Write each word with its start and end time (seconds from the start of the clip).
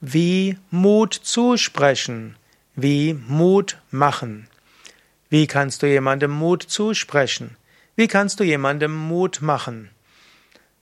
wie 0.00 0.56
Mut 0.70 1.12
zusprechen, 1.12 2.36
wie 2.74 3.14
Mut 3.14 3.78
machen. 3.90 4.48
Wie 5.28 5.46
kannst 5.46 5.82
du 5.82 5.86
jemandem 5.86 6.30
Mut 6.30 6.62
zusprechen? 6.62 7.56
Wie 7.96 8.08
kannst 8.08 8.40
du 8.40 8.44
jemandem 8.44 8.94
Mut 8.94 9.42
machen? 9.42 9.90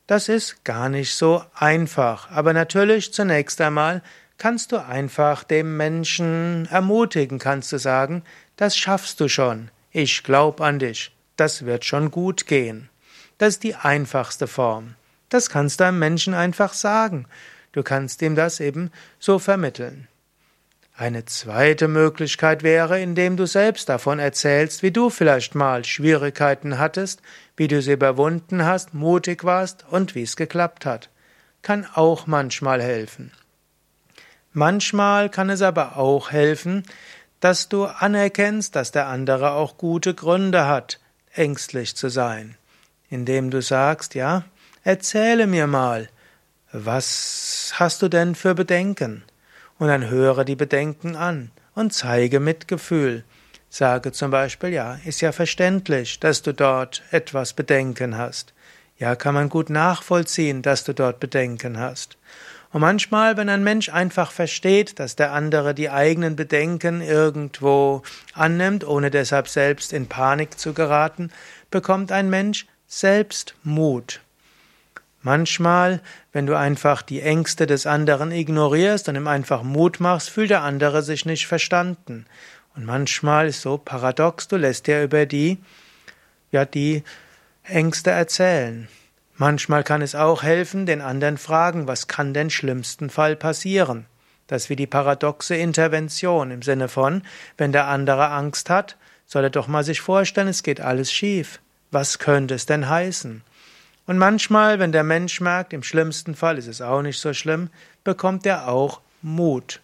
Das 0.07 0.29
ist 0.29 0.65
gar 0.65 0.89
nicht 0.89 1.15
so 1.15 1.45
einfach, 1.55 2.31
aber 2.31 2.53
natürlich 2.53 3.13
zunächst 3.13 3.61
einmal 3.61 4.03
kannst 4.39 4.71
du 4.71 4.83
einfach 4.83 5.43
dem 5.43 5.77
Menschen 5.77 6.69
ermutigen, 6.71 7.41
kannst 7.41 7.73
du 7.73 7.79
sagen, 7.79 8.23
das 8.57 8.77
schaffst 8.77 9.21
du 9.21 9.29
schon, 9.29 9.71
ich 9.91 10.23
glaub 10.23 10.61
an 10.61 10.79
dich, 10.79 11.13
das 11.37 11.67
wird 11.67 11.85
schon 11.85 12.11
gut 12.11 12.47
gehen. 12.47 12.89
Das 13.37 13.55
ist 13.55 13.65
die 13.65 13.75
einfachste 13.75 14.47
Form. 14.47 14.95
Das 15.29 15.51
kannst 15.51 15.81
du 15.81 15.85
einem 15.85 15.99
Menschen 15.99 16.35
einfach 16.35 16.73
sagen. 16.73 17.27
Du 17.73 17.83
kannst 17.83 18.23
ihm 18.23 18.35
das 18.35 18.61
eben 18.61 18.91
so 19.19 19.39
vermitteln. 19.39 20.09
Eine 20.97 21.25
zweite 21.27 21.87
Möglichkeit 21.87 22.65
wäre, 22.65 23.01
indem 23.01 23.37
du 23.37 23.47
selbst 23.47 23.89
davon 23.89 24.19
erzählst, 24.19 24.83
wie 24.83 24.91
du 24.91 25.11
vielleicht 25.11 25.55
mal 25.55 25.85
Schwierigkeiten 25.85 26.79
hattest, 26.79 27.23
wie 27.57 27.69
du 27.69 27.81
sie 27.81 27.93
überwunden 27.93 28.65
hast, 28.65 28.95
mutig 28.95 29.45
warst 29.45 29.85
und 29.89 30.17
wie 30.17 30.25
es 30.25 30.35
geklappt 30.35 30.87
hat. 30.87 31.09
Kann 31.63 31.87
auch 31.95 32.27
manchmal 32.27 32.83
helfen. 32.83 33.31
Manchmal 34.53 35.29
kann 35.29 35.51
es 35.51 35.63
aber 35.63 35.99
auch 35.99 36.33
helfen, 36.33 36.83
dass 37.39 37.69
du 37.69 37.85
anerkennst, 37.85 38.75
dass 38.75 38.91
der 38.91 39.07
andere 39.07 39.53
auch 39.53 39.77
gute 39.79 40.15
Gründe 40.15 40.67
hat, 40.67 40.99
ängstlich 41.33 41.95
zu 41.95 42.09
sein, 42.09 42.57
indem 43.09 43.51
du 43.51 43.63
sagst, 43.63 44.17
ja, 44.17 44.43
erzähle 44.83 45.47
mir 45.47 45.69
mal, 45.69 46.09
was 46.73 47.73
hast 47.75 48.03
du 48.03 48.09
denn 48.09 48.35
für 48.35 48.55
Bedenken? 48.55 49.25
Und 49.79 49.89
dann 49.89 50.09
höre 50.09 50.45
die 50.45 50.57
Bedenken 50.57 51.17
an 51.17 51.51
und 51.75 51.93
zeige 51.93 52.41
Mitgefühl. 52.41 53.25
Sage 53.71 54.13
zum 54.13 54.31
Beispiel, 54.31 54.71
ja, 54.71 54.99
ist 55.05 55.21
ja 55.21 55.33
verständlich, 55.33 56.21
dass 56.21 56.43
du 56.43 56.53
dort 56.53 57.03
etwas 57.11 57.53
Bedenken 57.53 58.17
hast. 58.17 58.55
Ja, 58.99 59.15
kann 59.15 59.35
man 59.35 59.49
gut 59.49 59.71
nachvollziehen, 59.71 60.63
dass 60.63 60.85
du 60.85 60.93
dort 60.93 61.21
Bedenken 61.21 61.79
hast. 61.79 62.19
Und 62.71 62.81
manchmal, 62.81 63.37
wenn 63.37 63.49
ein 63.49 63.65
Mensch 63.65 63.89
einfach 63.89 64.31
versteht, 64.31 64.99
dass 64.99 65.17
der 65.17 65.33
andere 65.33 65.75
die 65.75 65.89
eigenen 65.89 66.37
Bedenken 66.37 67.01
irgendwo 67.01 68.03
annimmt, 68.35 68.87
ohne 68.87 69.11
deshalb 69.11 69.49
selbst 69.49 69.93
in 69.93 70.07
Panik 70.07 70.59
zu 70.59 70.75
geraten, 70.75 71.31
bekommt 71.71 72.13
ein 72.13 72.29
Mensch 72.29 72.67
selbst 72.87 73.55
Mut. 73.63 74.21
Manchmal, 75.23 76.01
wenn 76.33 76.47
du 76.47 76.57
einfach 76.57 77.03
die 77.03 77.23
Ängste 77.23 77.67
des 77.67 77.87
anderen 77.87 78.31
ignorierst 78.31 79.09
und 79.09 79.17
ihm 79.17 79.27
einfach 79.27 79.63
Mut 79.63 79.99
machst, 80.01 80.31
fühlt 80.31 80.51
der 80.51 80.63
andere 80.63 81.03
sich 81.03 81.27
nicht 81.27 81.47
verstanden. 81.47 82.27
Und 82.77 82.85
manchmal 82.87 83.49
ist 83.49 83.63
so 83.63 83.79
paradox, 83.79 84.47
du 84.47 84.57
lässt 84.57 84.87
dir 84.87 85.03
über 85.03 85.27
die, 85.27 85.59
ja, 86.53 86.65
die 86.65 87.03
Ängste 87.65 88.11
erzählen. 88.13 88.89
Manchmal 89.37 89.85
kann 89.85 90.03
es 90.03 90.15
auch 90.15 90.43
helfen, 90.43 90.87
den 90.87 91.01
anderen 91.01 91.39
fragen, 91.39 91.89
was 91.89 92.09
kann 92.09 92.35
denn 92.35 92.51
schlimmsten 92.51 93.11
Fall 93.11 93.37
passieren? 93.37 94.07
Das 94.47 94.65
ist 94.65 94.71
wie 94.71 94.77
die 94.77 94.87
paradoxe 94.87 95.57
Intervention 95.57 96.51
im 96.51 96.63
Sinne 96.63 96.89
von, 96.89 97.23
wenn 97.57 97.71
der 97.71 97.87
andere 97.87 98.31
Angst 98.31 98.71
hat, 98.71 98.97
soll 99.27 99.45
er 99.45 99.51
doch 99.51 99.69
mal 99.69 99.85
sich 99.85 100.01
vorstellen, 100.01 100.49
es 100.49 100.63
geht 100.63 100.81
alles 100.81 101.13
schief. 101.13 101.61
Was 101.91 102.19
könnte 102.19 102.55
es 102.55 102.67
denn 102.67 102.89
heißen? 102.89 103.43
Und 104.09 104.17
manchmal, 104.17 104.79
wenn 104.79 104.91
der 104.91 105.05
Mensch 105.05 105.43
merkt, 105.43 105.75
im 105.75 105.83
schlimmsten 105.83 106.35
Fall 106.35 106.57
ist 106.57 106.67
es 106.67 106.81
auch 106.81 107.03
nicht 107.03 107.21
so 107.21 107.35
schlimm, 107.35 107.69
bekommt 108.05 108.47
er 108.47 108.67
auch 108.67 109.03
Mut. 109.21 109.83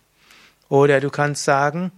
Oder 0.70 1.00
du 1.00 1.11
kannst 1.11 1.44
sagen, 1.44 1.92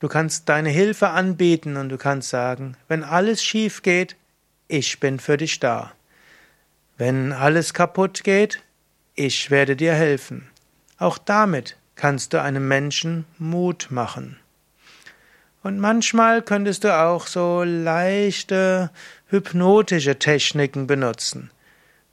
du 0.00 0.08
kannst 0.08 0.48
deine 0.48 0.70
Hilfe 0.70 1.10
anbieten 1.10 1.76
und 1.76 1.90
du 1.90 1.98
kannst 1.98 2.30
sagen, 2.30 2.78
wenn 2.88 3.04
alles 3.04 3.44
schief 3.44 3.82
geht, 3.82 4.16
ich 4.68 5.00
bin 5.00 5.18
für 5.18 5.36
dich 5.36 5.60
da. 5.60 5.92
Wenn 6.96 7.34
alles 7.34 7.74
kaputt 7.74 8.24
geht, 8.24 8.62
ich 9.14 9.50
werde 9.50 9.76
dir 9.76 9.92
helfen. 9.92 10.48
Auch 10.96 11.18
damit 11.18 11.76
kannst 11.94 12.32
du 12.32 12.40
einem 12.40 12.66
Menschen 12.66 13.26
Mut 13.36 13.88
machen. 13.90 14.38
Und 15.62 15.78
manchmal 15.78 16.40
könntest 16.40 16.84
du 16.84 16.98
auch 16.98 17.26
so 17.26 17.64
leichte 17.64 18.90
hypnotische 19.28 20.18
Techniken 20.18 20.86
benutzen. 20.86 21.50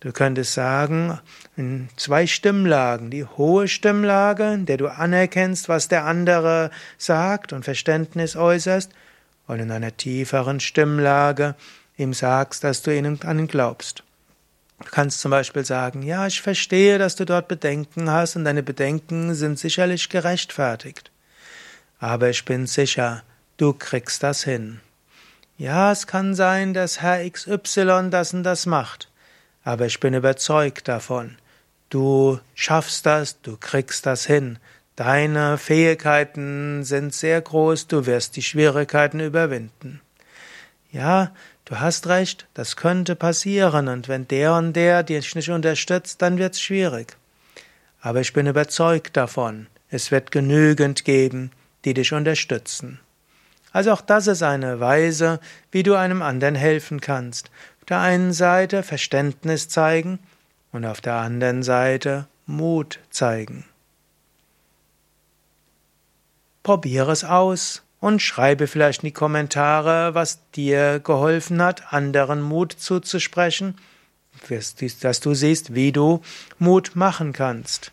Du 0.03 0.11
könntest 0.11 0.53
sagen, 0.53 1.17
in 1.55 1.87
zwei 1.95 2.27
Stimmlagen, 2.27 3.09
die 3.09 3.23
hohe 3.23 3.69
Stimmlage, 3.69 4.53
in 4.53 4.65
der 4.65 4.75
du 4.75 4.89
anerkennst, 4.89 5.69
was 5.69 5.87
der 5.87 6.03
andere 6.03 6.71
sagt 6.97 7.53
und 7.53 7.63
Verständnis 7.63 8.35
äußerst, 8.35 8.91
und 9.47 9.59
in 9.59 9.71
einer 9.71 9.95
tieferen 9.95 10.59
Stimmlage 10.59 11.55
ihm 11.95 12.13
sagst, 12.13 12.65
dass 12.65 12.81
du 12.81 12.93
ihnen 12.93 13.21
an 13.23 13.39
ihn 13.39 13.47
glaubst. 13.47 14.03
Du 14.83 14.89
kannst 14.91 15.21
zum 15.21 15.31
Beispiel 15.31 15.63
sagen, 15.63 16.01
ja, 16.01 16.27
ich 16.27 16.41
verstehe, 16.41 16.97
dass 16.97 17.15
du 17.15 17.25
dort 17.25 17.47
Bedenken 17.47 18.09
hast 18.09 18.35
und 18.35 18.43
deine 18.43 18.63
Bedenken 18.63 19.33
sind 19.35 19.57
sicherlich 19.57 20.09
gerechtfertigt. 20.09 21.11
Aber 21.99 22.29
ich 22.29 22.43
bin 22.43 22.67
sicher, 22.67 23.23
du 23.55 23.71
kriegst 23.71 24.21
das 24.23 24.43
hin. 24.43 24.81
Ja, 25.57 25.93
es 25.93 26.07
kann 26.07 26.35
sein, 26.35 26.73
dass 26.73 26.99
Herr 26.99 27.29
XY 27.29 28.09
das 28.09 28.33
und 28.33 28.43
das 28.43 28.65
macht, 28.65 29.09
aber 29.63 29.85
ich 29.85 29.99
bin 29.99 30.13
überzeugt 30.13 30.87
davon. 30.87 31.37
Du 31.89 32.39
schaffst 32.55 33.05
das, 33.05 33.41
du 33.41 33.57
kriegst 33.57 34.05
das 34.05 34.25
hin. 34.25 34.59
Deine 34.95 35.57
Fähigkeiten 35.57 36.83
sind 36.83 37.13
sehr 37.13 37.41
groß, 37.41 37.87
du 37.87 38.05
wirst 38.05 38.35
die 38.35 38.41
Schwierigkeiten 38.41 39.19
überwinden. 39.19 40.01
Ja, 40.91 41.31
Du 41.65 41.79
hast 41.79 42.07
recht, 42.07 42.45
das 42.53 42.75
könnte 42.75 43.15
passieren, 43.15 43.87
und 43.87 44.09
wenn 44.09 44.27
der 44.27 44.55
und 44.55 44.73
der 44.73 45.01
dich 45.01 45.33
nicht 45.33 45.49
unterstützt, 45.49 46.21
dann 46.21 46.37
wird's 46.37 46.59
schwierig. 46.59 47.15
Aber 48.01 48.19
ich 48.19 48.33
bin 48.33 48.47
überzeugt 48.47 49.15
davon, 49.15 49.67
es 49.89 50.11
wird 50.11 50.31
genügend 50.31 51.05
geben, 51.05 51.51
die 51.85 51.93
dich 51.93 52.11
unterstützen. 52.11 52.99
Also 53.71 53.93
auch 53.93 54.01
das 54.01 54.27
ist 54.27 54.43
eine 54.43 54.81
Weise, 54.81 55.39
wie 55.71 55.83
du 55.83 55.95
einem 55.95 56.21
anderen 56.21 56.55
helfen 56.55 56.99
kannst. 56.99 57.49
Auf 57.83 57.87
der 57.87 57.99
einen 57.99 58.31
Seite 58.31 58.81
Verständnis 58.81 59.67
zeigen 59.67 60.19
und 60.71 60.85
auf 60.85 61.01
der 61.01 61.15
anderen 61.15 61.63
Seite 61.63 62.27
Mut 62.45 63.01
zeigen. 63.09 63.65
Probiere 66.63 67.11
es 67.11 67.25
aus 67.25 67.83
und 67.99 68.21
schreibe 68.21 68.67
vielleicht 68.67 69.03
in 69.03 69.07
die 69.07 69.11
Kommentare, 69.11 70.15
was 70.15 70.49
dir 70.51 71.01
geholfen 71.01 71.61
hat, 71.61 71.91
anderen 71.91 72.41
Mut 72.41 72.71
zuzusprechen, 72.71 73.75
dass 75.01 75.19
du 75.19 75.33
siehst, 75.33 75.75
wie 75.75 75.91
du 75.91 76.21
Mut 76.59 76.95
machen 76.95 77.33
kannst. 77.33 77.91